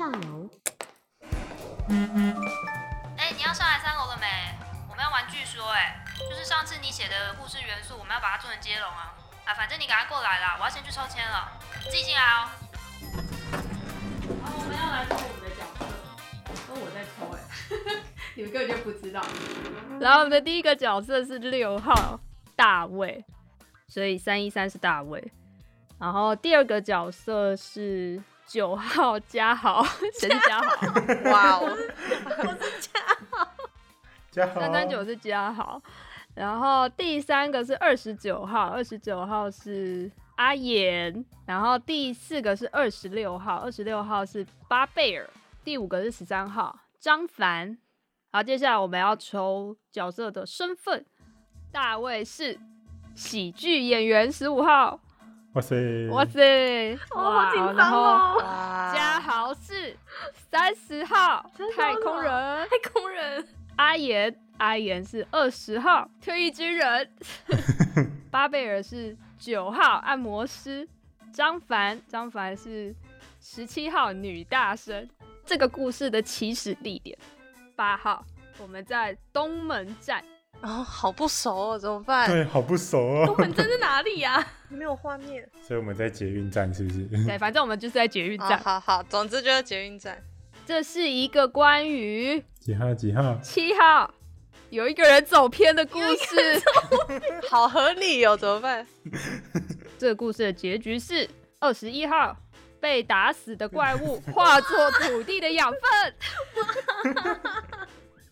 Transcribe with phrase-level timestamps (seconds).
[0.00, 0.48] 上楼。
[3.18, 4.26] 哎，你要上来三楼了没？
[4.88, 9.12] 我们要玩据说，哎，就是上次你写的故事元素，我们要把它做成接龙啊。
[9.44, 11.52] 啊，反正你赶快过来啦，我要先去抽签了，
[11.84, 12.48] 自己进来哦。
[14.42, 15.84] 好，我们要来抽我们的角色，
[16.66, 18.00] 都我在抽哎，
[18.36, 19.20] 你们根本就不知道。
[20.00, 22.18] 然后我们的第一个角色是六号
[22.56, 23.22] 大卫，
[23.86, 25.30] 所以三一三是大卫。
[25.98, 28.18] 然后第二个角色是
[28.50, 29.80] 九号嘉豪，
[30.18, 31.30] 谁是嘉豪？
[31.30, 33.00] 哇哦，我是嘉
[33.30, 33.48] 豪，
[34.60, 35.80] 三三九是嘉豪。
[36.34, 41.24] 然后第三个是二十九号，二十九号是阿妍。
[41.46, 45.30] 然后第四个是二十六号，二十六号是巴贝尔。
[45.62, 47.78] 第五个是十三号张凡。
[48.32, 51.06] 好，接下来我们要抽角色的身份。
[51.70, 52.58] 大卫是
[53.14, 54.98] 喜剧演员，十五号。
[55.54, 56.06] 哇塞！
[56.10, 56.96] 哇塞！
[57.16, 58.38] 哇，好紧张哦！
[58.94, 59.96] 嘉豪是
[60.48, 61.44] 三十号
[61.76, 63.48] 太空人，太空人。
[63.74, 67.10] 阿岩，阿岩是二十号退役军人。
[68.30, 70.88] 巴贝尔是九号按摩师。
[71.32, 72.94] 张凡，张凡是
[73.40, 75.08] 十七号女大生。
[75.44, 77.18] 这个故事的起始地点
[77.74, 78.24] 八号，
[78.58, 80.24] 我们在东门站。
[80.62, 82.28] 哦，好不熟哦，怎么办？
[82.30, 83.26] 对，好不熟哦。
[83.26, 84.46] 东门站在哪里呀？
[84.68, 85.48] 没有画面。
[85.66, 87.04] 所以我们在捷运站，是不是？
[87.26, 88.58] 对，反正我们就是在捷运站。
[88.58, 90.22] 好好，总之就是捷运站。
[90.66, 92.94] 这是一个关于几号？
[92.94, 93.36] 几号？
[93.42, 94.12] 七号，
[94.68, 96.62] 有一个人走偏的故事。
[97.48, 98.86] 好合理哦，怎么办？
[99.98, 102.36] 这个故事的结局是二十一号
[102.78, 106.14] 被打死的怪物 化作土地的养分。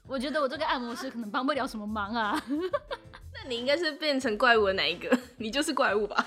[0.09, 2.43] 我觉得我这个按摩师可能帮不了什么忙啊。
[2.49, 5.17] 那你应该是变成怪物的哪一个？
[5.37, 6.27] 你就是怪物吧？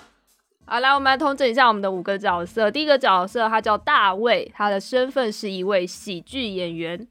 [0.66, 2.70] 好，来我们来统整一下我们的五个角色。
[2.70, 7.08] 第一个角色他叫大卫，他的身份是一位喜剧演员。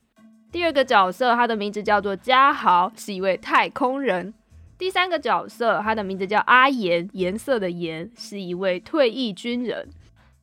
[0.52, 4.32] 第二个角色他的名字叫做嘉豪，是一位太空人。
[4.78, 9.88] 第三个角色他的名字叫阿岩，颜色的颜，是一位退役军人。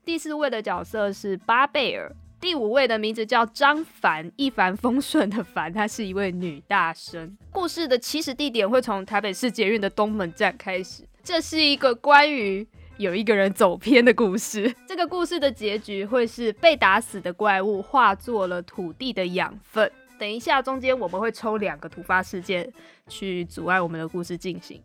[0.06, 2.14] 第四位的角色是巴贝尔。
[2.40, 7.36] 第五位的名字叫张凡，一帆风顺的凡，她是一位女大生。
[7.52, 11.03] 故事的起始地点会从台北市捷运的东门站开始。
[11.24, 12.66] 这是一个关于
[12.98, 14.72] 有一个人走偏的故事。
[14.88, 19.92] 这个故事的结局会是被打死的怪物化作了土地的养分。
[20.19, 22.72] 等一下，中间我们会抽两个突发事件
[23.08, 24.81] 去阻碍我们的故事进行。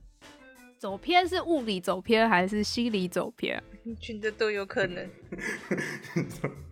[0.78, 3.62] 走偏是物理走偏还是心理走偏？
[3.84, 5.06] 你觉得都有可能。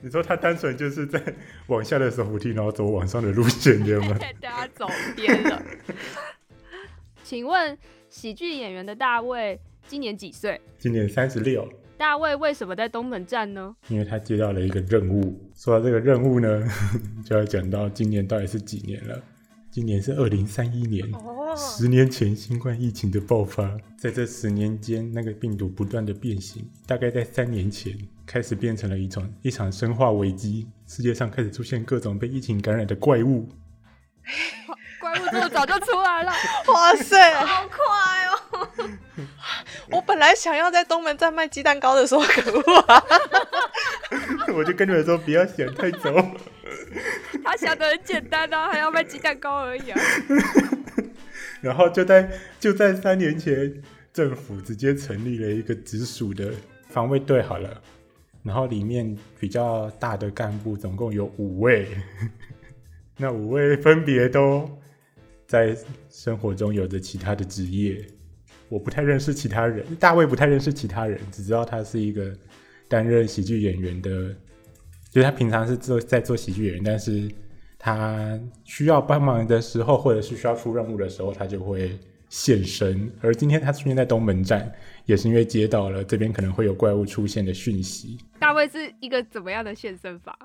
[0.00, 1.22] 你说他单纯就是在
[1.68, 4.16] 往下的时候梯，然后走往上的路线，对吗？
[4.40, 5.62] 大家走偏了。
[7.22, 7.76] 请问
[8.08, 10.60] 喜剧演员的大卫今年几岁？
[10.78, 11.68] 今年三十六。
[11.96, 13.76] 大卫为什么在东门站呢？
[13.88, 15.38] 因为他接到了一个任务。
[15.54, 16.66] 说到这个任务呢，
[17.24, 19.22] 就要讲到今年到底是几年了。
[19.70, 27.96] 今年是二零三一年，哦，十年前新冠疫情的爆发，在这十年间，那个病毒不断的变形，大概在三年前
[28.26, 33.48] 开始变成了一场一场生化危机，世界上开始出现各种被疫情感染的怪物。
[35.00, 36.32] 怪物这么早就出来了，
[36.68, 37.76] 哇塞，好快
[38.26, 38.88] 哦！
[39.90, 43.02] 我本来想要在东门站卖鸡蛋糕的时候，可恶啊！
[44.54, 46.12] 我就跟你们说，不要想太早。
[47.42, 50.00] 他想的很简单啊，还要卖鸡蛋糕而已啊。
[51.60, 53.82] 然后就在就在三年前，
[54.12, 56.52] 政府直接成立了一个直属的
[56.88, 57.82] 防卫队，好了。
[58.42, 61.86] 然后里面比较大的干部总共有五位，
[63.18, 64.66] 那五位分别都
[65.46, 65.76] 在
[66.08, 68.02] 生活中有着其他的职业。
[68.70, 72.34] 我不太认识其他人，大卫不太认识其他人，只知道他是一个
[72.88, 74.34] 担任喜剧演员的。
[75.10, 77.28] 就他平常是做在做喜剧演员，但是
[77.82, 81.98] 他需要帮忙的时候，或者是需要出任务的时候，他就会
[82.28, 83.10] 现身。
[83.22, 84.70] 而今天他出现在东门站，
[85.06, 88.18] 也是因为接到了这边可能会有怪物出现的讯息。
[88.38, 90.38] 大卫是一个怎么样的现身法？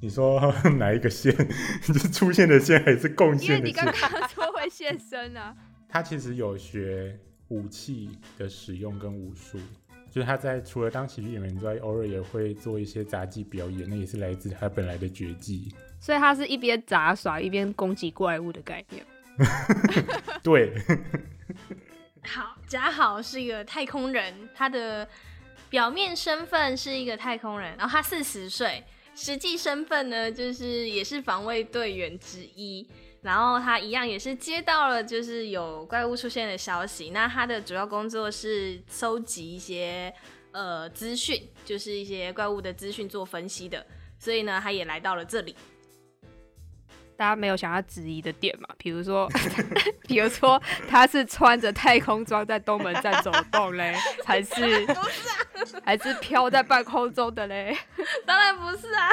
[0.00, 0.40] 你说
[0.78, 1.34] 哪一个线？
[1.82, 3.56] 是出现的线还是贡献的线？
[3.56, 5.56] 因为你刚刚说会现身啊。
[5.90, 7.18] 他其实有学
[7.48, 9.58] 武器的使用跟武术。
[10.08, 15.68] 就是他在除了当喜剧演员之外，偶尔也会做一些杂技表演，那也是来自他本来的绝技。
[16.06, 19.04] 所以他是一边杂耍一边攻击怪物的概念。
[20.40, 20.72] 对。
[22.22, 25.08] 好，贾好是一个太空人，他的
[25.68, 28.84] 表面身份是一个太空人，然后他四十岁，
[29.16, 32.86] 实际身份呢就是也是防卫队员之一。
[33.22, 37.10] 然后他一样也是接到了，就是有怪物出现的消息。
[37.10, 40.14] 那他的主要工作是收集一些
[40.52, 43.84] 呃资讯，就是一些怪物的资讯做分析的。
[44.20, 45.56] 所以呢，他也来到了这里。
[47.16, 48.68] 大家没有想要质疑的点嘛？
[48.78, 49.28] 比如说，
[50.06, 54.86] 比如说他是穿着太空装在东门站走动嘞， 还是
[55.84, 57.76] 还是飘在半空中的嘞？
[58.26, 59.08] 当然不是啊，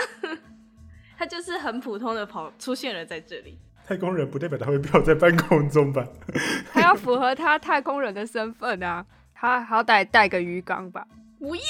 [1.18, 3.58] 他就是很普通的跑出现了在这里。
[3.86, 6.08] 太空人不代表他会飘在半空中吧？
[6.72, 11.06] 他要符合他太空人的身份啊，他好歹带个鱼缸吧。
[11.40, 11.64] 不要，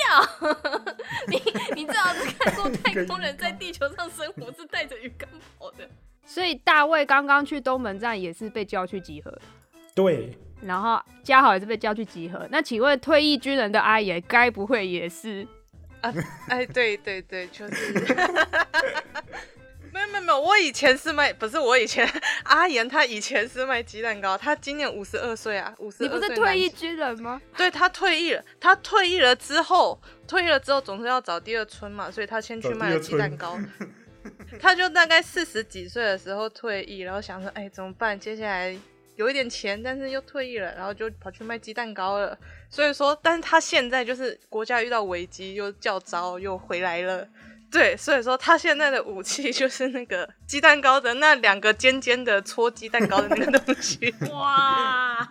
[1.27, 1.41] 你
[1.75, 5.27] 你最好是看过太空人在地球上生活是带着鱼缸
[5.57, 5.89] 跑的。
[6.25, 9.37] 所以大卫刚刚去东门站也是被叫去集合，
[9.93, 10.37] 对。
[10.61, 12.47] 然后嘉豪也是被叫去集合。
[12.49, 15.45] 那请问退役军人的阿爷该不会也是？
[15.99, 16.13] 啊，
[16.47, 17.93] 哎，对对对，就是。
[19.93, 22.09] 没有没有没有，我以前是卖，不是我以前
[22.45, 26.07] 阿言他以前是卖鸡蛋糕，他今年五十二岁啊，五十二岁。
[26.07, 27.39] 你不是退役军人吗？
[27.55, 33.59] 对，他退役了，他退役了之后，退役了之后总是要找第二春嘛，所以他先去卖了鸡蛋糕。
[34.59, 38.19] 他就大概四十几岁的时候退役，然后想说，哎，怎么办？
[38.19, 38.75] 接下来
[39.15, 42.37] 有一点钱，但是又退役了，然后就跑去卖鸡蛋糕了。
[42.69, 47.27] 所以说，但是他现在就是国家遇到危机，又叫招，又回来了。
[47.71, 54.13] 对，所以说他现在的武器就是那个鸡蛋糕的那两个尖尖的戳鸡蛋糕的那个东西。
[54.31, 55.27] 哇，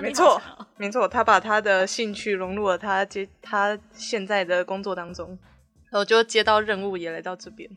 [0.00, 0.40] 没错，
[0.78, 5.38] 没错，他把他的兴趣融入了他接他现在的工作当中，
[5.90, 7.68] 然后就接到任务也来到这边。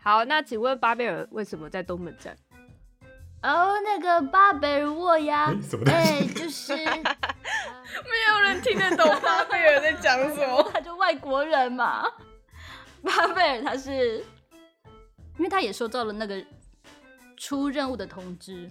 [0.00, 2.36] 好，那请问巴贝尔为什么在东门站？
[3.42, 5.52] 哦，那个巴贝尔沃呀，
[5.86, 12.04] 哎、欸，就是 没有人听得懂巴贝尔在讲什么， 他就外国人嘛。
[13.02, 14.24] 巴贝尔他是，
[15.36, 16.44] 因为他也收到了那个
[17.36, 18.68] 出任务的通知，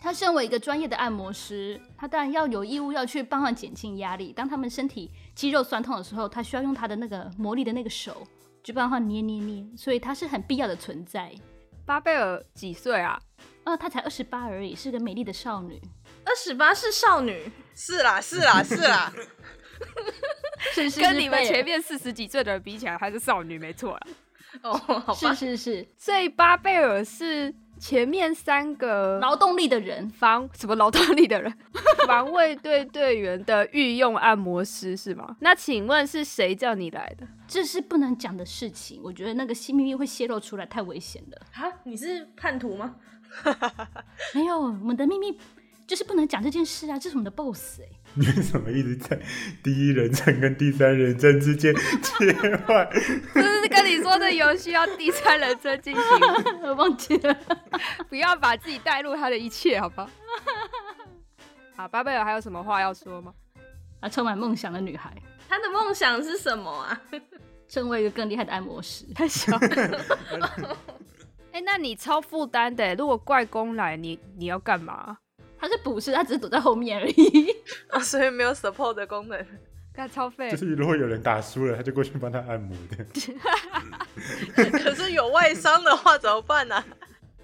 [0.00, 4.32] 他身为一个专业的按摩师，他当然要有义务要去帮忙减轻压力。
[4.32, 8.26] 当他们身体肌肉酸痛的时候，他需要用他的那个魔力的那个手。
[8.62, 11.32] 就帮他捏捏捏，所以他是很必要的存在。
[11.84, 13.20] 巴贝尔几岁啊？
[13.64, 15.80] 哦，他才二十八而已，是个美丽的少女。
[16.24, 17.50] 二十八是少女？
[17.74, 19.12] 是啦，是啦，是啦。
[20.74, 24.00] 是，是，是跟你们前面四十几岁的人比起来，还是少女没错啦。
[24.62, 25.34] 哦，好吧。
[25.34, 27.54] 是是是，所以巴贝尔是。
[27.82, 31.52] 前面三个劳动力的人，防什么劳动力的人？
[32.06, 35.36] 防卫队队员的御用按摩师是吗？
[35.40, 37.26] 那请问是谁叫你来的？
[37.48, 41.42] 这是不能讲的事情，我觉得那个新秘密会泄露出来，太危险了。
[41.54, 42.94] 啊，你是叛徒吗？
[44.32, 45.36] 没有，我们的秘密。
[45.84, 46.96] 就是不能讲这件事啊！
[46.98, 47.90] 这是我们的 boss 哎、欸。
[48.14, 49.18] 你为什么一直在
[49.62, 52.32] 第一人称跟第三人称之间切
[52.66, 52.88] 换？
[53.34, 56.02] 就是跟你说的游戏要第三人称进行，
[56.62, 57.34] 我忘记了。
[58.10, 60.08] 不要把自己带入他的一切，好吧？
[61.74, 63.32] 好，巴贝尔还有什么话要说吗？
[64.00, 65.14] 啊，充满梦想的女孩，
[65.48, 67.00] 她的梦想是什么啊？
[67.68, 69.06] 成为一个更厉害的按摩师。
[69.14, 69.58] 太小了。
[71.52, 75.16] 哎、欸，那你超负担的，如果怪公来，你你要干嘛？
[75.62, 76.12] 他是捕食？
[76.12, 77.54] 他只是躲在后面而已，
[77.88, 79.46] 啊，所以没有 support 的功能，
[79.94, 80.50] 干超费。
[80.50, 83.06] 就是如果有人打输了，他就过去帮他按摩的。
[84.82, 86.74] 可是有外伤的话怎么办呢？
[86.74, 86.84] 啊？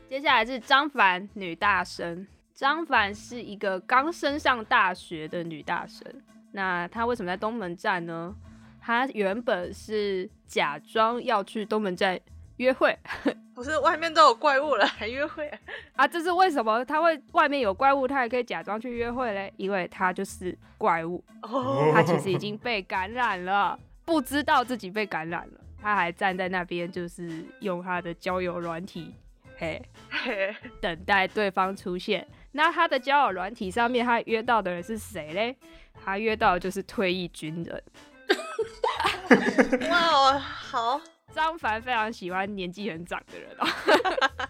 [0.08, 6.04] 接下来是张凡女大生，张凡是一个刚升上大学的女大生。
[6.50, 8.34] 那她为什么在东门站呢？
[8.80, 12.18] 她原本是假装要去东门站
[12.58, 12.96] 约会。
[13.54, 15.58] 不是外面都有怪物了，还约会啊？
[15.96, 16.84] 啊，这是为什么？
[16.84, 19.52] 他会外面有怪物，他还可以假装去约会嘞？
[19.56, 29.12] 因为他就是怪物，哦，他其实已经被感染了，不知道自己被感染了，他还站在那边，就是用他的交友软体，
[29.56, 32.24] 嘿，嘿，等待对方出现。
[32.52, 35.56] 那他的交友软体上面，他约到的人是谁嘞？
[36.04, 37.82] 他约到的就是退役军人。
[39.90, 41.00] 哇哦，好。
[41.34, 43.66] 张凡非常喜欢年纪很长的人哦，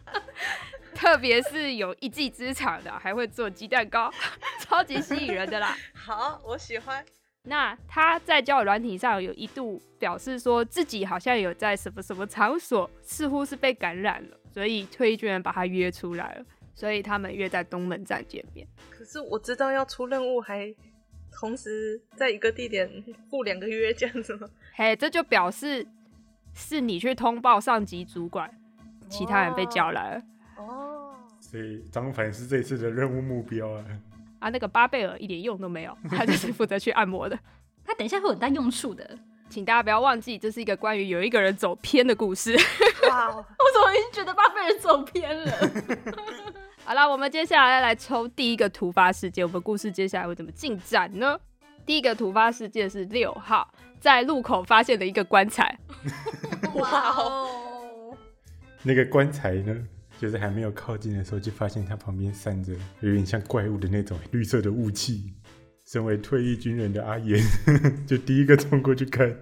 [0.95, 4.11] 特别是有一技之长的，还会做鸡蛋糕，
[4.61, 5.77] 超级吸引人的啦。
[5.95, 7.05] 好，我喜欢。
[7.43, 16.45] 那他在交友软体上有一度表示说自己好像有在什么什么场所，似乎是被感染了，所以退役军人把他约出来了，
[16.75, 18.67] 所以他们约在东门站见面。
[18.91, 20.75] 可是我知道要出任务，还
[21.31, 22.91] 同时在一个地点
[23.31, 24.49] 赴两个约这样子吗？
[24.75, 25.87] 嘿，这就表示。
[26.59, 28.51] 是你去通报上级主管，
[29.09, 30.23] 其他人被叫来了。
[30.57, 33.85] 哦，所以张凡是这次的任务目标啊。
[34.41, 37.39] 啊，那个巴贝尔一点用都没有， 他就是负责去按摩的。
[37.85, 42.53] 他等一下会有很大用处的，请大家不要忘记，这是一个关于有一个人走偏的故事。
[43.09, 45.53] 哇，我怎么已经觉得巴贝尔走偏了？
[46.85, 51.39] 好了，我们接下来来抽第一个突发事件，我们故事接下来会怎么进展呢？
[51.87, 53.67] 第一个突发事件是六号
[53.99, 55.79] 在路口发现的一个棺材。
[56.81, 58.17] 哇哦！
[58.83, 59.77] 那个棺材呢，
[60.19, 65.33] 就是还没有靠近的时候，就发现它旁边散着有点像怪物的那种绿色的雾气。
[65.87, 67.43] 身为退役军人的阿妍，
[68.07, 69.35] 就第一个冲过去看，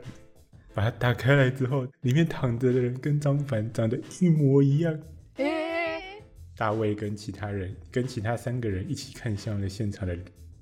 [0.72, 4.96] 把它打开来之后，里面躺着的人跟张凡长得一模一样。
[5.38, 6.22] 欸、
[6.56, 10.16] 大卫跟其他人，跟其他三个人一起看向了现场的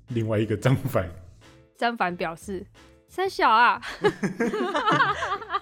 [0.07, 1.07] 另外一个张凡。
[1.77, 2.65] 张凡表示
[3.07, 3.79] ：“三小啊！”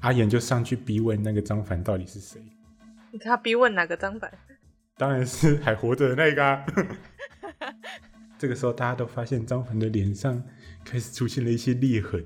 [0.00, 2.40] 阿言就上去逼问那个张凡到底是谁。
[3.20, 4.30] 他逼问哪个张凡？
[4.96, 6.64] 当然是还活着的那个、啊。
[8.38, 10.42] 这个时候，大家都发现张凡的脸上
[10.84, 12.24] 开始出现了一些裂痕，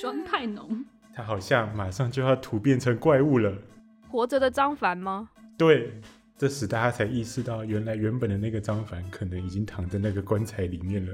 [0.00, 0.84] 妆太浓，
[1.14, 3.56] 他好像马上就要突变成怪物了。
[4.08, 5.28] 活着的张凡吗？
[5.56, 6.00] 对，
[6.36, 11.12] 这时大家才意识到，原来原本的那个张凡可能已经躺在那个棺材里面了。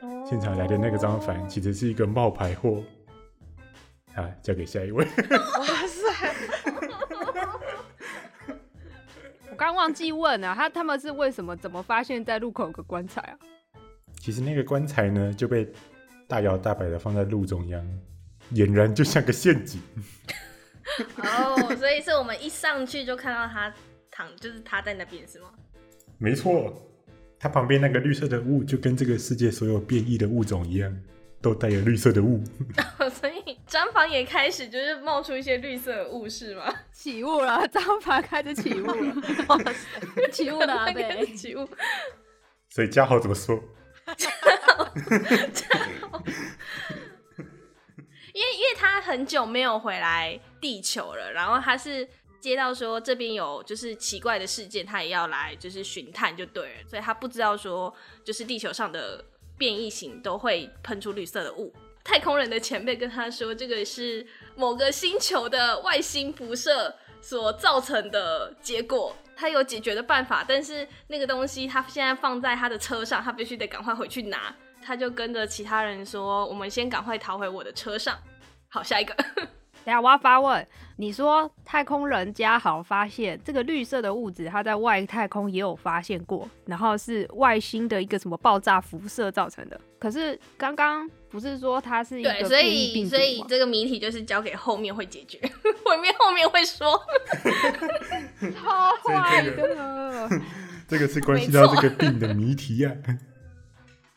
[0.00, 2.82] 哦、现场来的那个张凡其实是一个冒牌货。
[4.14, 5.04] 好，交给下一位。
[5.58, 6.34] 哇塞！
[9.50, 13.38] 我刚忘记问啊，他他们是为什么怎么发现，在路口有个棺材啊？
[14.18, 15.70] 其实那个棺材呢，就被
[16.26, 17.84] 大摇大摆的放在路中央，
[18.52, 19.80] 俨然就像个陷阱。
[21.16, 23.72] 哦，oh, 所以是我们一上去就看到他
[24.10, 25.50] 躺，就是他在那边是吗？
[26.18, 26.72] 没错，
[27.38, 30.94] 他旁边那个绿色的雾就跟这个世界所有变异的物种一样，
[31.44, 32.42] 都带有绿色的雾。
[32.98, 36.74] Oh, 所以张房也开始就是冒出一些绿色的雾是吗？
[36.90, 39.14] 起雾了，张房开始起雾了，
[39.48, 39.74] 哇塞，
[40.32, 41.68] 起雾了， 对，起雾。
[42.70, 43.62] 所以嘉豪怎么说？
[48.32, 52.08] 因为因为他很久没有回来地球了，然后他是
[52.40, 59.24] 接到说这边有就是奇怪的事件，他也要来就是巡探就对了，所以他不知道说就是地球上的
[59.56, 61.72] 变异型都会喷出绿色的雾。
[62.02, 69.16] 太空人的前辈跟他说，这个是某个星球的外星辐射所造成的结果。
[69.36, 74.54] 他有解决的办法，但是那个东西他现在放在他的车上，他必须得赶快回去拿。
[74.80, 78.16] 他就跟着其他人说：“我们先赶快逃回我的车上。”
[78.68, 79.16] 好，下一个。
[79.84, 89.78] 等下我要发问，你说太空人嘉豪发现这个绿色的物质，他在外太空也有发现过，然后是外星的一个什么爆炸辐射造成的。
[89.98, 95.38] 可是刚刚不是说它是一个对，所以所以这个谜题就是交给后面会解决，
[95.84, 96.98] 后面后面会说。
[98.54, 100.30] 超坏的，
[100.88, 103.33] 这个是关系到这个病的谜题呀、啊。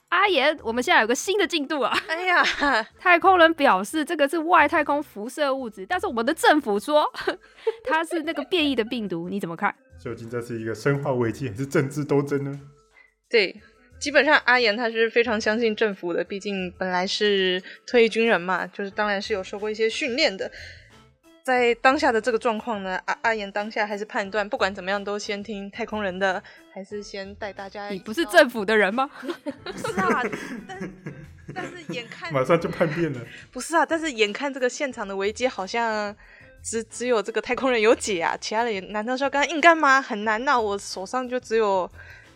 [0.09, 1.93] 阿言，我们现在有个新的进度啊！
[2.07, 2.43] 哎呀，
[2.97, 7.05] 太空人表示这个是外太空辐射物质，但是我们的政府说
[7.83, 9.73] 它是那个变异的病毒，你怎么看？
[10.01, 12.59] 究竟这是一个生化危机还是政治斗争呢？
[13.29, 13.59] 对，
[13.99, 20.49] 基本上阿言他是非常相信政府的，毕竟本来是退役军人嘛，就是当然是有受过一些训练的。
[21.47, 27.87] 在当下的这个状况呢，阿阿言当下还是判断，不管怎么样都先听太空人的，还是先带大家。
[27.87, 29.09] 你不是政府的人吗？
[29.63, 30.21] 不是啊，
[30.67, 30.77] 但
[31.55, 33.21] 但是眼看马上就叛变了。
[33.49, 36.13] 不是啊，但是眼看这个现场的危机好像
[36.61, 40.01] 只只有这个太空人有解啊，其他人难道说刚刚硬干吗？
[40.01, 41.89] 很难呐、啊，我手上就只有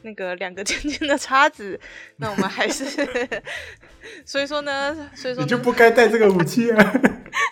[0.04, 1.80] 那个两个尖尖的叉子，
[2.18, 2.86] 那我们还是，
[4.26, 6.94] 所以说呢，所以说，你就不该带这个武器啊。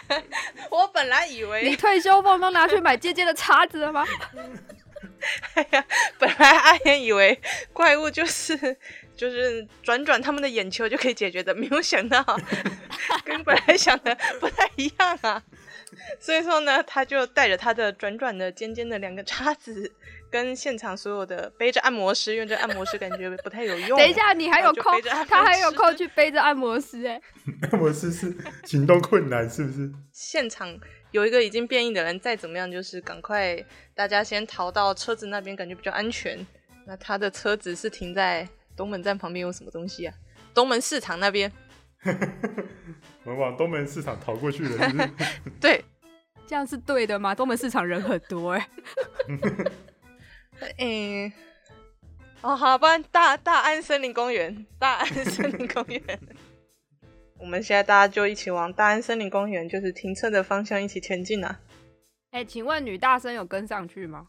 [0.71, 4.05] 我本来以为你退休俸都拿去买尖尖的叉子了吗？
[5.55, 5.85] 哎呀，
[6.17, 7.39] 本来阿言以为
[7.73, 8.57] 怪物就是
[9.15, 12.23] 就是转转他们的眼球就可以解决的，没有想到
[13.25, 15.43] 跟本来想的不太一样啊。
[16.19, 19.91] 所以说呢，他就带着他的转转的尖尖的两个叉子，
[20.31, 23.97] 跟现场所有的背着按摩师，因为这按摩师感觉不太有用。
[23.97, 27.21] 等一下，你还有空，他还有空去背着按摩师哎。
[27.71, 29.91] 按摩师是行动困难是不是？
[30.11, 30.77] 现场
[31.11, 33.57] 有一个已经变异的人，再怎么样就是赶快
[33.95, 36.45] 大家先逃到车子那边，感觉比较安全。
[36.85, 40.13] 那他的车子是停在东门站旁边，有什么东西啊？
[40.53, 41.51] 东门市场那边。
[43.25, 45.09] 我们往东门市场逃过去了是不是？
[45.59, 45.83] 对，
[46.47, 47.35] 这样是对的吗？
[47.35, 48.69] 东门市场人很多哎。
[50.77, 51.31] 嗯，
[52.41, 56.01] 哦，好吧，大大安森林公园，大安森林公园。
[57.39, 61.59] 我们现在大家就一起往大安森林公园，就是停车的方向一起前进啊。
[62.31, 64.27] 哎、欸，请问女大生有跟上去吗？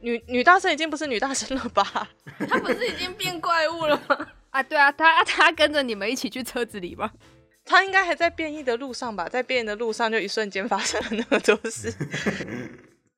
[0.00, 2.08] 女女大生已经不是女大生了吧？
[2.48, 4.28] 她不是已经变怪物了吗？
[4.50, 7.10] 啊，对啊，她她跟着你们一起去车子里吗？
[7.64, 9.28] 她应该还在变异的路上吧？
[9.28, 11.92] 在变异的路上，就一瞬间发生了那么多事。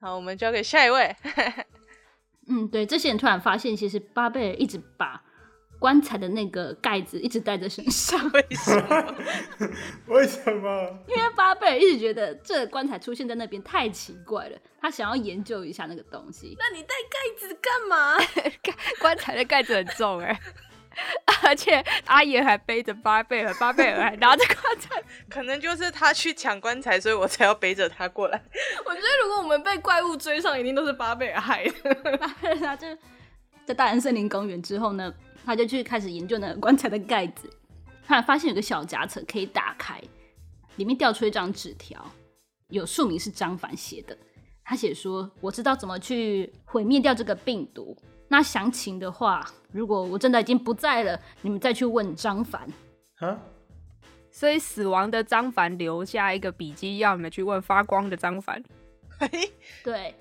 [0.00, 1.16] 好，我们交给下一位。
[2.48, 5.22] 嗯，对，这些人突然发现，其实巴贝尔一直把
[5.78, 8.18] 棺材的那个盖子一直带在身上。
[8.32, 9.14] 为什么？
[10.14, 10.98] 为什么？
[11.08, 16.56] 因为巴贝尔一直觉得这个棺材出现在那边太奇怪了，他想要研究一下那个东西。
[16.58, 18.16] 那你带盖子干嘛？
[19.00, 20.40] 棺材的盖子很重哎、欸，
[21.44, 28.42] 而且阿爷还背着巴贝尔，巴贝尔还拿着棺材， 可能就是他去抢棺材，所以我才要背着他过来。
[28.84, 31.94] 我觉得如果我们被怪物追上，一定都是巴贝尔害的。
[32.16, 32.86] 巴贝尔他就
[33.64, 35.12] 在大安森林公园之后呢，
[35.44, 37.50] 他就去开始研究那个棺材的盖子，
[38.06, 40.00] 他发现有个小夹层可以打开，
[40.76, 42.04] 里面掉出一张纸条，
[42.68, 44.16] 有署名是张凡写的。
[44.68, 47.96] 他写说：“我知道怎么去毁灭掉这个病毒。
[48.28, 52.66] 那详情的话，如果我真的已经不在了，你们再去问张凡。”
[53.20, 53.38] 啊？
[54.30, 58.62] 所以死亡的张凡留下一个笔记，要你们去问发光的张凡。
[59.82, 60.14] 对，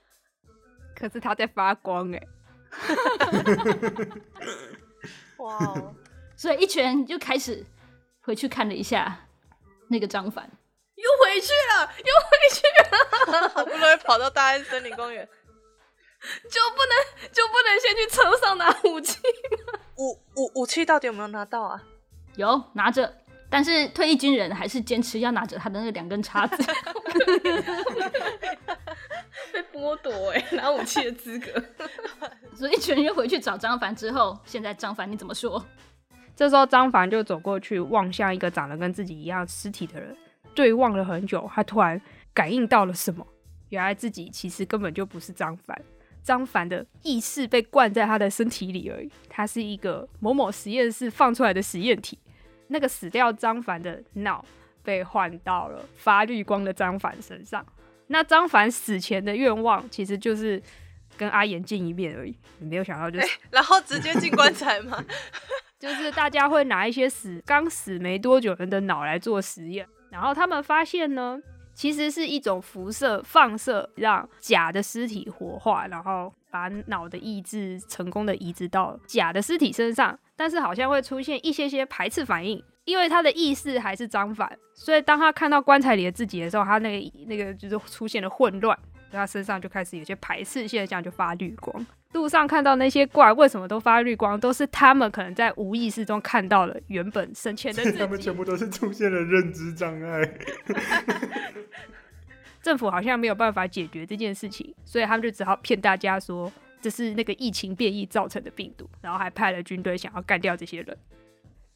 [0.96, 2.28] 可是他在发光哎、欸。
[5.36, 5.94] 哇哦！
[6.36, 7.62] 所以一群人就开始
[8.22, 9.26] 回去看了一下
[9.88, 10.50] 那个张凡，
[10.94, 12.84] 又回去了，又回去了，
[13.54, 15.28] 好不容易跑到大安森林公园，
[16.50, 16.94] 就不能
[17.32, 19.18] 就不能先去车上拿武器
[19.66, 19.78] 吗？
[19.96, 21.82] 武武武器到底有没有拿到啊？
[22.36, 23.14] 有拿着，
[23.50, 26.56] 但是退役军人还是坚持要拿着他的那两根叉子。
[29.52, 31.62] 被剥夺哎，拿武器的资格。
[32.56, 35.64] 所以一群人又回去找张凡之后，现在张凡你怎么说？
[36.34, 40.16] 这时候张凡就走过去，望向一个长得跟自己一样尸体的人，
[40.54, 42.00] 对望了很久，他突然
[42.32, 43.24] 感应到了什么？
[43.70, 45.80] 原来自己其实根本就不是张凡，
[46.24, 49.08] 张凡的意识被灌在他的身体里而已。
[49.28, 52.18] 他是一个某某实验室放出来的实验体。
[52.68, 54.44] 那个死掉张凡的脑
[54.82, 57.64] 被换到了发绿光的张凡身上。
[58.06, 60.60] 那张凡死前的愿望其实就是
[61.16, 62.34] 跟阿妍见一面而已。
[62.58, 65.04] 你没有想到就是， 欸、然后直接进棺材吗？
[65.78, 71.38] 就是大家会拿一些死刚死没多久人的脑来做实验，然后他们发现呢，
[71.74, 82.62] 其实是一种辐射放射，让假的尸体活化，然后把脑的意志成功的移植到假的尸体身上，但是好像会出现一些些排斥反应。
[82.84, 88.78] 因为他的意识还是张反，所以当他看到棺材里的自己的时候，他那个那个就是出现了混乱，
[89.14, 91.86] 他身上就开始有些排斥现象，就发绿光。
[92.12, 97.98] 路上看到那些怪为什么都发绿光，都是他们可能在无意识中看到了原本生前的自己。
[97.98, 100.38] 他们全部都是出现了认知障碍。
[102.62, 106.50] 政府好像没有办法解决这件事情，所以他们就只好骗大家说
[106.80, 110.96] 这是那个疫情变异造成的病毒，然后还派了军队想要干掉这些人。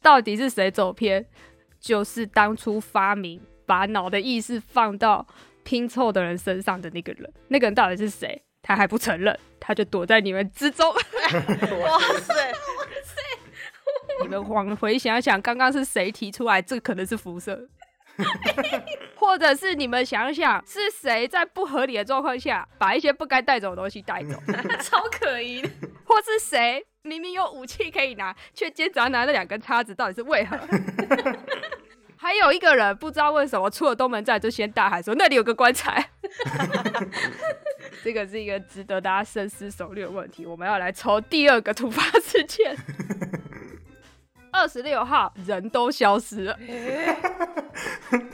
[0.01, 1.25] 到底是谁走偏？
[1.79, 5.25] 就是当初发明把脑的意识放到
[5.69, 7.31] 拼凑的人身上的那个人。
[7.49, 8.41] 那个人到底是谁？
[8.63, 10.89] 他还不承认，他就躲在你们之中。
[10.91, 10.99] 哇
[12.17, 12.33] 塞！
[12.33, 13.21] 哇塞！
[14.23, 16.59] 你们往回想想，刚刚是谁提出来？
[16.59, 17.69] 这可能是辐射，
[19.15, 24.41] 或者是你们想想，是谁在不合理的状况下把一些不该带走的东西带走？
[24.81, 25.69] 超可疑的。
[26.03, 26.83] 或是谁？
[27.03, 30.57] 明明有武器可以拿，却坚持要拿那两根叉子，到底是为何？
[32.21, 36.09] 还有一个人不知道为什么出了东门站就先大喊说那里有个棺材。
[38.03, 40.45] 这个是一个值得大家深思熟虑的问题。
[40.45, 42.75] 我们要来抽第二个突发事件。
[44.51, 46.59] 二十六号人都消失了，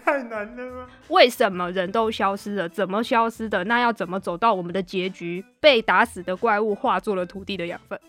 [0.04, 0.88] 太难了吗？
[1.10, 2.68] 为什么人都消失了？
[2.68, 3.64] 怎么消失的？
[3.66, 5.46] 那要怎么走到我们的结局？
[5.60, 8.00] 被打死的怪物化作了土地的养分。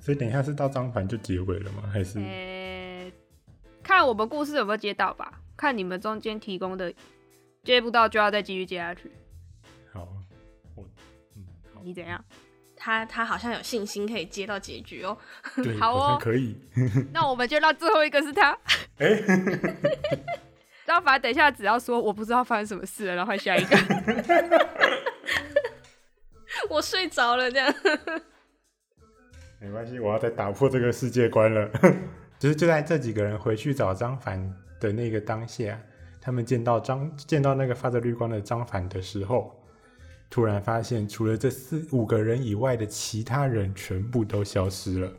[0.00, 1.84] 所以等一下是到张凡就结尾了吗？
[1.92, 2.18] 还是？
[2.18, 2.63] 欸，
[3.84, 5.40] 看我们故事有没有接到吧。
[5.56, 6.92] 看你们中间提供的，
[7.62, 9.12] 接不到就要再继续接下去。
[9.92, 10.08] 好，
[10.74, 10.84] 我
[11.36, 12.24] 嗯，好，你怎样？
[12.76, 15.16] 他他好像有信心可以接到结局哦。
[15.78, 16.56] 好哦，可以。
[17.14, 18.50] 那我们就让最后一个是他。
[18.98, 19.76] 哎、欸，
[20.84, 23.76] 张凡等一下只要说我不知道发生什么事了，然后换下一个。
[26.68, 27.72] 我睡着了，这样。
[29.60, 31.70] 没关系，我要再打破这个世界观了。
[32.38, 35.80] 就是就在这几个人回去找张凡的那个当下，
[36.20, 39.54] 他们见到张见到那个发着绿光的张凡的时候，
[40.28, 45.12] 突然发现除了这四五个人以外的其他人全部都消失了。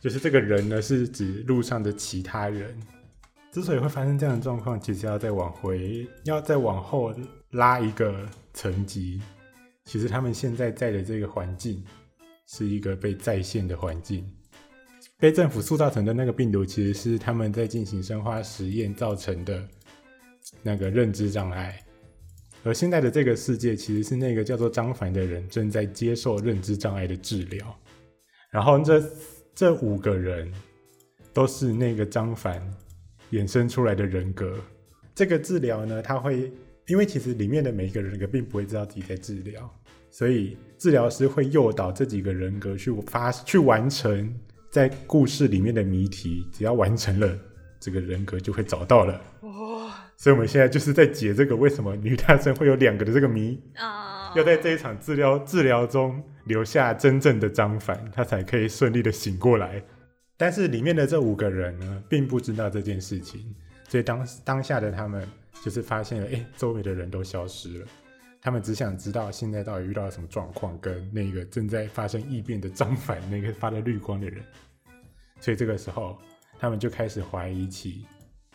[0.00, 2.76] 就是这个人呢，是指路上的其他人。
[3.52, 7.14] 之所以会发生这样的状况，其实要再往回，要再往后
[7.50, 9.20] 拉一个层级。
[9.84, 11.84] 其实他们现在在的这个环境。
[12.48, 14.24] 是一个被再现的环境，
[15.18, 19.66] 被政府塑造成的那个病毒，其实是他们在进行生化实验造成的
[20.62, 21.82] 那个认知障碍。
[22.62, 27.74] 而现在的这个世界，其实是那个叫做张凡的人正在接受认知障碍的治疗。
[28.50, 29.02] 然后这
[29.54, 30.52] 这五个人
[31.32, 32.62] 都是那个张凡
[33.30, 34.58] 衍生出来的人格。
[35.14, 36.52] 这个治疗呢，他会
[36.88, 39.70] 因为其实里面的每一个人格并不会知道自己在治疗，
[40.10, 44.34] 所以治疗师会诱导这几个人格去发去完成
[44.76, 47.34] 在故事里面的谜题，只要完成了，
[47.80, 49.18] 这个人格就会找到了。
[50.18, 54.36] 所以我们现在就是在解这个为什么女大生会有两个的这个谜啊，oh.
[54.36, 59.82] 要在这一场治疗治疗中留下真正的张凡，他才可以顺利的醒过来。
[60.36, 63.54] 但是里面的这五个人呢，并不知道这件事情，
[63.88, 65.26] 所以当当下的他们
[65.64, 67.86] 就是发现了，哎，周围的人都消失了，
[68.42, 74.44] 他们只想知道现在到底遇到了什么状况，跟那个正在发生异变的张凡，那个发了绿光的人。
[75.40, 76.18] 所以这个时候，
[76.58, 78.06] 他们就开始怀疑起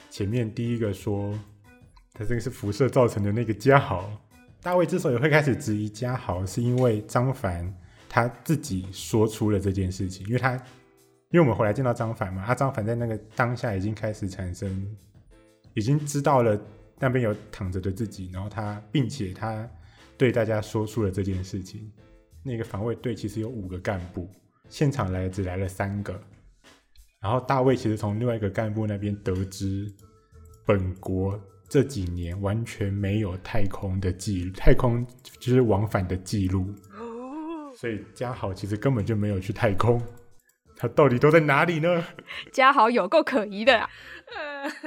[0.09, 1.37] 前面第一个说。
[2.13, 4.11] 他这个是辐射造成的那个家豪，
[4.61, 7.73] 大卫之所以会开始质疑家豪，是因为张凡
[8.09, 10.53] 他自己说出了这件事情，因为他，
[11.29, 14.85] 因为我们回来见到张凡嘛，啊，张凡在那个当下已经开始产生，
[15.73, 16.59] 已经知道了
[16.99, 19.67] 那边有躺着的自己，然后他，并且他
[20.17, 21.89] 对大家说出了这件事情。
[22.43, 24.29] 那个防卫队其实有五个干部，
[24.67, 26.21] 现场来只来了三个，
[27.21, 29.87] 然后大卫其实从另外一个干部那边得知
[30.65, 31.39] 本国。
[31.69, 35.07] 这几年完全没有太空的记录，太空
[35.39, 36.67] 就是往返的记录，
[37.73, 39.97] 所以嘉豪其实根本就没有去太空，
[40.75, 42.03] 他到底都在哪里呢？
[42.51, 43.87] 嘉豪有够可疑的啊！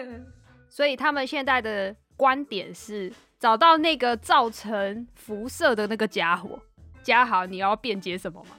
[0.69, 6.61] 所以他们现在的观点是找到那个造成辐射的那个家伙。
[7.03, 8.51] 嘉豪，你要辩解什么吗？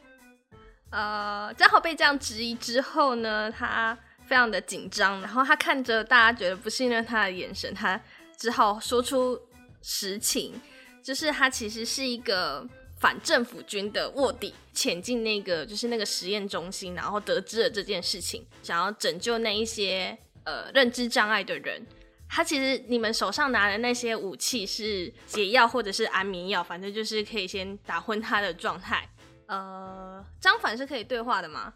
[0.89, 8.01] 呃，家豪被这样质疑之后呢，他非常的紧张，然后他看着大家觉得不信任他的眼神，他。
[8.37, 9.39] 只好说出
[9.81, 10.53] 实情，
[11.01, 12.67] 就是他其实是一个
[12.99, 21.81] 反政府军的卧底，潜进那个就是那个实验中心，然后得知了这件事情，想要拯救那一些呃认知障碍的人。
[22.27, 29.09] 他其实你们手上拿的那些武器是解药或者是安眠药，反正就是可以先打昏他的状态。
[29.47, 31.73] 呃，张凡是可以对话的吗？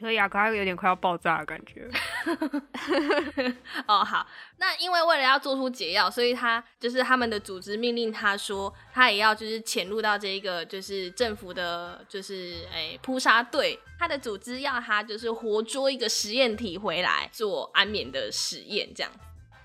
[0.00, 1.88] 可以啊，可他有点快要爆炸的感觉。
[3.86, 19.12] 哦，好，那因为为了要做出解药，所以他就是他们的组织命令他说，他也要就是潜入到这一个就是政府的，就是诶扑杀队，他的组织要他就是活捉一个实验体回来做安眠的实验，这样。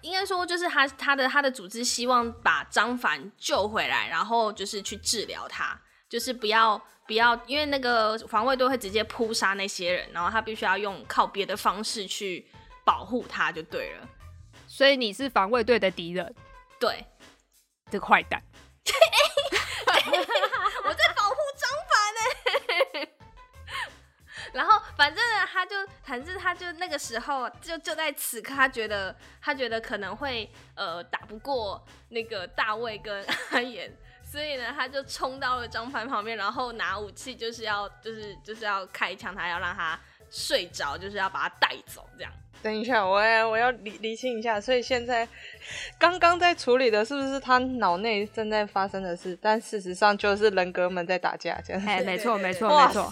[0.02, 6.80] 应该说就是他他的他的组织希望把张凡救回来，然后就是去治疗他，就是不要。
[7.08, 12.46] 不要，因为那个防卫队会直接扑杀那些人，然后他必须要用靠别的方式去
[12.84, 14.08] 保护他，就对了。
[14.68, 16.36] 所以你是防卫队的敌人，
[16.78, 17.06] 对，
[17.90, 18.44] 这个坏蛋。
[20.84, 23.08] 我在保护张凡呢。
[24.54, 33.96] 然后反正，他就反正他就那个时候就就在此刻，他觉得他觉得可能会呃打不过那个大卫跟阿言。
[34.38, 42.32] 所以呢，他就冲到了张帆旁边，然后拿武器，就是要，就是就是要开枪，他要让他睡着，就是要把他带走，这样。
[42.62, 45.28] 等一下，我要我要理理清一下，所以现在
[45.98, 49.36] 刚刚在处理的是不是他脑内正在发生的事？
[49.42, 51.84] 但事实上就是人格们在打架，这样。
[51.88, 53.12] 哎，没错，没错，没错。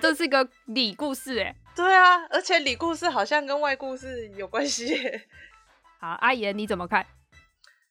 [0.00, 1.54] 这是一个里故事，哎。
[1.74, 4.98] 对啊，而且里故事好像跟外故事有关系。
[6.00, 7.04] 好，阿言你怎么看？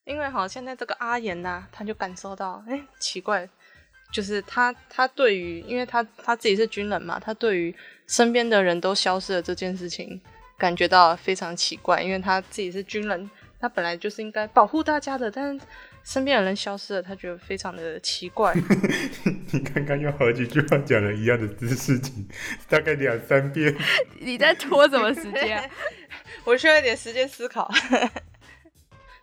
[0.05, 3.49] 因为好，现在这个阿言呐、啊，他就感受到，哎、欸，奇怪，
[4.11, 10.21] 就是他他对于，因为他他自己是军人嘛，他对于身边的人都消失了这件事情，
[10.59, 15.65] 感觉到非常奇怪，因为他自己是军人，他本来就是应该保护大家的，但是
[16.03, 18.53] 身边的人消失了，他觉得非常的奇怪。
[19.51, 22.29] 你刚刚用好几句话讲了一样的事情，
[22.69, 23.75] 大概两三遍。
[24.21, 25.67] 你在拖什么时间？
[26.45, 27.67] 我需要一点时间思考。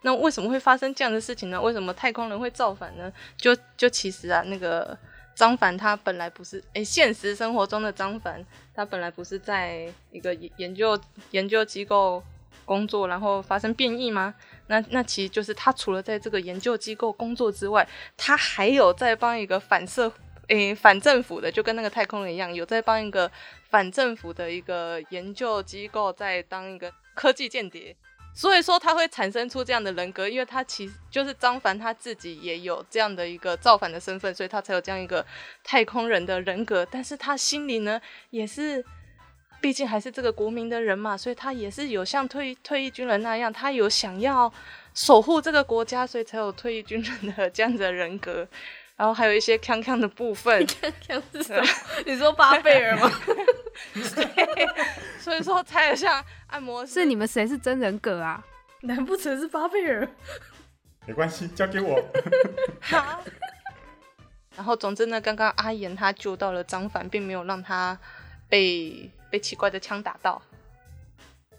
[0.03, 1.61] 那为什么会发生这样的事情呢？
[1.61, 3.12] 为什么太空人会造反呢？
[3.37, 4.97] 就就其实啊，那个
[5.35, 10.99] 张凡他本来不是，诶、现实生活中的张凡他本来不是在一个研究
[11.31, 12.23] 研究机构
[12.65, 14.35] 工作，然后发生变异吗？
[14.67, 17.87] 那那其实就是他除了在这个研究机构工作之外，
[18.17, 20.12] 他还有在帮一个反社，
[20.49, 23.31] 诶、反政府的，就跟那个太空人一样，有在帮一个
[23.71, 27.97] 反政府的一个研究机构在当一个科技间谍。
[28.35, 35.25] 所以说他会产生出这样的人格，因为他其实就是张凡他自己也有这样的一个造反的身份，所以他才有这样一个
[35.62, 36.87] 太空人的人格。
[36.90, 38.85] 但是他心里呢，也是，
[39.61, 44.53] 毕竟还是这个国民的人嘛，所以他也是有像退退役军人那样，他有想要
[44.95, 48.49] 守护这个国家，所以才有退役军人的这样子的人格。
[48.95, 51.66] 然后还有一些康康的部分，锵锵是什么？
[52.07, 53.11] 你说巴贝尔吗？
[55.18, 58.45] 所以说猜得下按摩师是你们谁是真人格啊？
[58.83, 60.07] 难不成是巴贝尔？
[61.07, 61.99] 没关系，交给我。
[62.81, 63.21] 好
[64.55, 67.99] 然后，总之呢，刚刚阿言他救到了张凡，并没有让他
[68.51, 70.41] 被被奇怪的枪打到。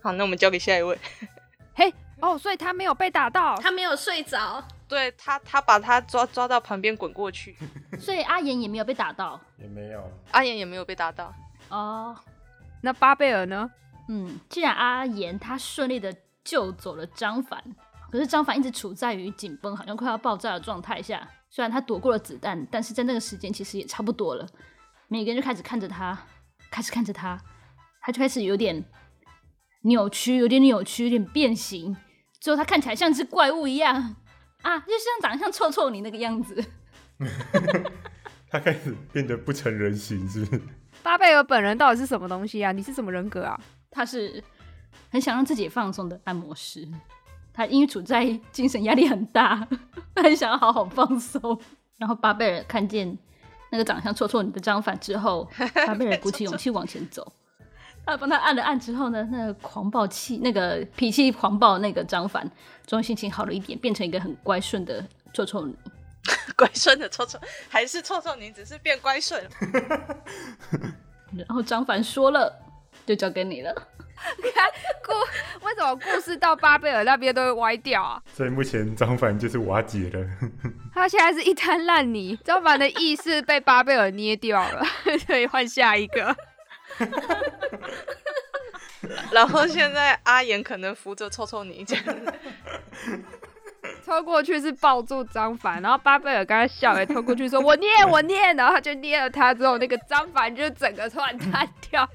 [0.01, 0.97] 好，那我们交给下一位。
[1.73, 4.63] 嘿，哦，所以他没有被打到，他没有睡着。
[4.88, 7.58] 对他，他把他抓抓到旁边滚过去，
[7.99, 11.34] 所以阿言也没有被打到，也没有，阿言也没有被打到。
[11.69, 12.15] 哦，
[12.82, 13.71] 那巴贝尔呢？
[14.09, 17.63] 嗯，既然阿言他顺利的救走了张凡，
[18.11, 21.27] 可是张凡一直处在于紧绷，好像快要爆炸的状态下。
[21.49, 24.47] 虽然他躲过了子弹，但是在那个时间其实也差不多了。
[25.07, 26.17] 每个人就开始看着他，
[26.71, 27.39] 开始看着他，
[28.01, 28.83] 他就开始有点
[29.83, 31.95] 扭曲，有点扭曲，有点变形。
[32.39, 34.15] 最后他看起来像只怪物一样
[34.63, 36.61] 啊，就像长得像臭臭你那个样子。
[38.49, 40.61] 他开始变得不成人形，是不是？
[41.01, 42.71] 巴贝尔本人到底是什么东西啊？
[42.71, 43.59] 你是什么人格啊？
[43.93, 44.43] 他是
[45.10, 46.88] 很想让自己放松的按摩师。
[47.53, 49.67] 他因为处在精神压力很大，
[50.15, 51.58] 他很想要好好放松。
[51.97, 53.17] 然后巴贝尔看见
[53.69, 55.47] 那个长相臭臭你的张凡之后，
[55.88, 57.32] 巴贝尔鼓起勇气往前走。
[58.06, 62.49] 他帮他按了按之后呢，那个狂暴气、那个脾气狂暴那个张凡，
[62.86, 65.01] 终于心情好了一点，变成一个很乖顺的
[65.32, 65.73] 臭臭女。
[66.58, 69.41] 乖顺的臭臭，还是臭臭女，只是变乖顺。
[71.32, 72.51] 然后张凡说了，
[73.06, 73.73] 就交给你了。
[74.41, 74.69] 你看
[75.06, 78.21] 故为什么故事到巴贝尔那边都会歪掉啊？
[78.34, 80.25] 所以目前张凡就是瓦解了，
[80.93, 84.86] 他现在是一滩烂泥，张凡的意识被巴贝尔捏掉了，
[85.27, 86.36] 所以换下一个。
[89.32, 92.06] 然后现在阿言可能扶着臭臭泥这样。
[94.05, 102.07] 抽过去是抱住张凡，然后巴贝尔刚才笑也抽过去说：“我捏我捏。”然后他就捏了他之后，那个张凡就整个突然弹掉，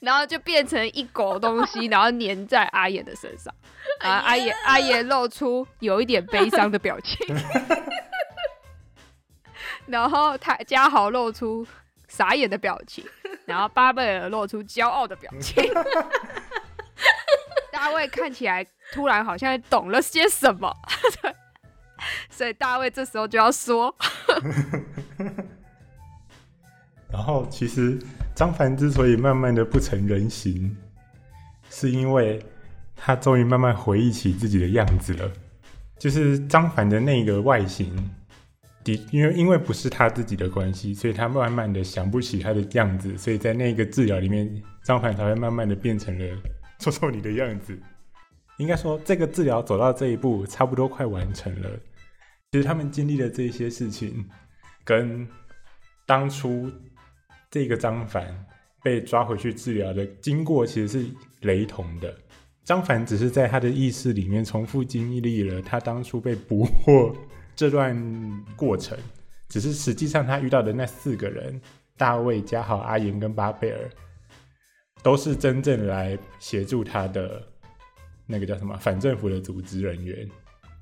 [0.00, 3.54] 然后就变成一狗东西，然后粘在阿妍的身上。
[4.00, 7.36] 啊， 阿妍阿妍露出有一点悲伤的表情，
[9.86, 11.66] 然后他嘉豪露出
[12.08, 13.04] 傻眼的表情，
[13.44, 15.62] 然后巴贝尔露出骄傲的表情。
[17.72, 20.74] 大卫看起来突然好像懂了些什么，
[22.30, 23.94] 所以大卫这时候就要说。
[27.12, 27.98] 然后，其实
[28.36, 30.76] 张凡之所以慢慢的不成人形，
[31.68, 32.40] 是因为
[32.94, 35.30] 他终于慢慢回忆起自己的样子了。
[35.98, 37.94] 就是张凡的那个外形，
[38.84, 44.48] 的因为因为不是他自己的关系，所以他慢慢的想不起他的样子，所以在那个治疗里面，
[44.84, 46.36] 张凡才会慢慢的变成了。
[46.78, 47.78] 臭臭你的样子，
[48.60, 51.70] 应该说这个治疗走到这一步，差不多快完成了。
[52.52, 54.28] 其实他们经历的这些事情，
[54.84, 55.26] 跟
[56.04, 56.70] 当初
[57.50, 58.46] 这个张凡
[58.82, 62.14] 被抓回去治疗的经过，其实是雷同的。
[62.62, 67.16] 张凡只是在他的意识里面重复经历了他当初被捕获
[67.56, 67.96] 这段
[68.56, 68.98] 过程，
[69.48, 71.58] 只是实际上他遇到的那四个人：
[71.96, 73.90] 大卫、嘉豪、阿言跟巴贝尔。
[75.02, 77.42] 都是真正来协助他的
[78.30, 80.28] 那个叫什么反政府的组织人员，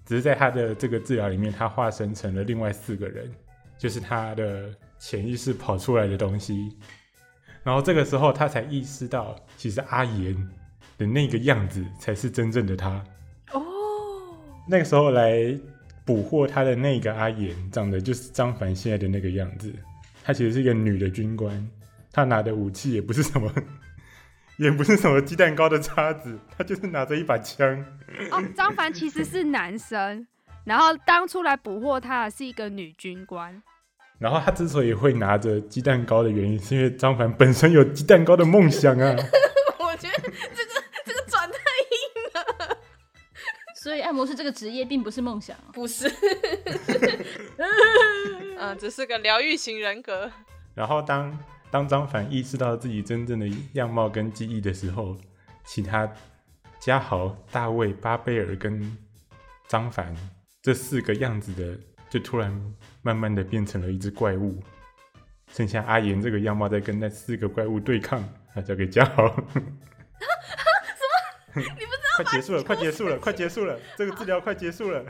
[0.04, 3.30] 只是在他的这个治疗里面，他化身成了另外四个人，
[3.78, 6.76] 就是他的潜意识跑出来的东西。
[7.62, 10.34] 然后这个时候，他才意识到，其实阿言
[10.96, 13.04] 的那个样子才是真正的他。
[13.52, 13.62] 哦，
[14.68, 15.58] 那个时候来
[16.04, 19.72] 捕获他的那个阿言，长得就是张凡现在的那个样子。
[20.22, 21.68] 他其实是一个女的军官，
[22.12, 23.52] 他拿的武器也不是什么。
[24.58, 27.84] 也不是什么鸡蛋糕的叉子，他就是拿着一把枪。
[28.32, 30.26] 哦，张凡其实是男生，
[30.64, 33.62] 然后当初来捕获他的是一个女军官。
[34.18, 39.14] 然后他之所以会拿着鸡蛋糕的原因，是因为张凡本身有鸡蛋糕的梦想啊。
[39.78, 42.76] 我觉得这个这个转太硬了。
[43.80, 46.12] 所以按摩师这个职业并不是梦想，不是。
[48.58, 50.28] 嗯，只是个疗愈型人格。
[50.74, 51.38] 然后当。
[51.70, 55.16] 当张凡意识到自己真正的样貌跟记忆的时候，
[55.64, 56.10] 其他
[56.80, 58.96] 嘉豪、大卫、巴贝尔跟
[59.68, 60.14] 张凡
[60.62, 61.78] 这四个样子的，
[62.08, 64.62] 就突然慢慢的变成了一只怪物，
[65.52, 68.26] 剩下阿言这个样貌在跟那四个怪物对抗。
[68.54, 69.28] 那交给嘉豪。
[69.52, 69.60] 什
[71.54, 71.60] 么？
[71.60, 72.16] 你不知道？
[72.16, 72.62] 快结束了！
[72.62, 73.18] 快结束了！
[73.18, 73.78] 快结束了！
[73.96, 75.04] 这个治疗快结束了。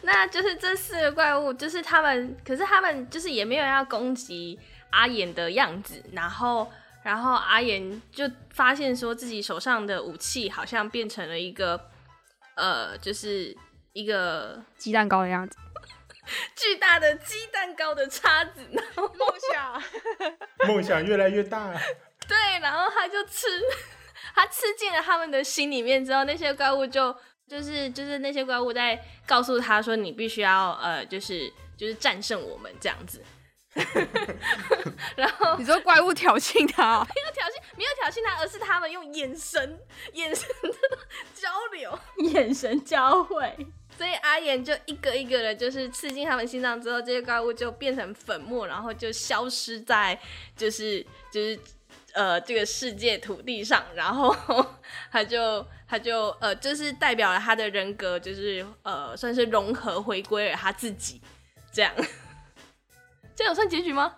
[0.00, 4.58] 好，那就是这四个怪物，就是他们，可是他们就是也没有要攻击
[4.90, 6.70] 阿衍的样子，然后，
[7.02, 11.80] 然后阿妍就发现说自己手上的武器好像变成了一个，
[12.56, 13.56] 呃，就是
[13.92, 15.56] 一个鸡蛋糕的样子，
[16.56, 19.82] 巨大的鸡蛋糕的叉子，然后梦想，
[20.68, 21.72] 梦想越来越大。
[22.28, 23.48] 对，然后他就吃，
[24.36, 27.12] 他吃进了他们的心里面之后，那些怪物就
[27.50, 33.20] 就是就是那些怪物在告诉他说：“你必须要呃，就是就是战胜我们这样子。
[35.16, 39.80] ”然后你说怪物挑衅他，没有挑衅，没有挑衅他，而是他们用眼神
[40.12, 40.70] 眼神的
[41.34, 41.98] 交流，
[42.30, 43.66] 眼神交汇。
[43.98, 50.16] 所以阿岩就一个一个的，就是刺进他们心脏之后，这些怪物就变成粉末，然后就消失在
[50.56, 51.58] 就是就是
[52.14, 54.34] 呃这个世界土地上，然后
[55.10, 61.20] 他就他就呃就是代表了他的人格，就是呃算是融合回归了他自己，
[61.72, 61.92] 这样，
[63.34, 64.14] 这有算结局吗？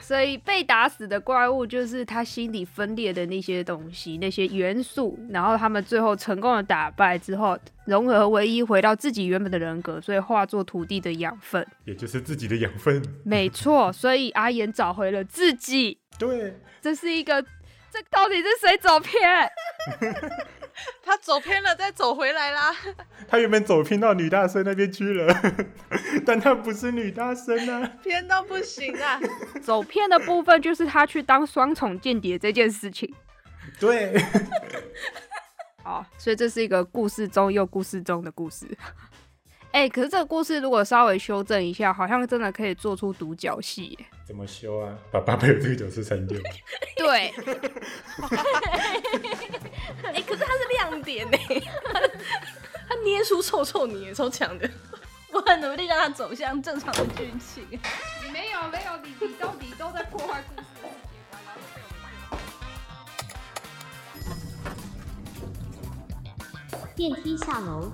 [0.00, 13.00] 所以被打死的怪物就是他心里分裂的那些东西、那些元素，然后他们最后成功的打败之后，融合唯一，回到自己原本的人格，所以化作土地的养分，也就是自己的养分。
[13.24, 15.98] 没错，所以阿岩找回了自己。
[16.18, 17.42] 对，这是一个，
[17.90, 19.50] 这到底是谁走偏？
[21.02, 22.74] 他走偏了，再走回来啦。
[23.28, 25.34] 他原本走偏到女大生那边去了，
[26.24, 29.20] 但他不是女大生啊，偏到不行啊。
[29.62, 33.12] 走偏的部分就是他去当双重间谍这件事情。
[33.78, 34.14] 对。
[35.82, 38.66] 好，所以这是一个故事中又故事中的故事。
[39.72, 43.98] 哎、欸，可是这个故事如果稍微修正一下，好像真的可以做出独角戏。
[44.24, 44.94] 怎么修啊？
[45.10, 46.38] 把巴贝尔这个角色删掉。
[46.96, 47.32] 对。
[50.04, 51.38] 哎、欸，可是它是亮点呢，
[52.86, 54.68] 他捏出臭臭泥，超强的。
[55.32, 57.66] 我很努力让他走向正常的剧情。
[58.30, 60.66] 没有没有，你你到底都在破坏故事。
[66.94, 67.90] 电梯下楼。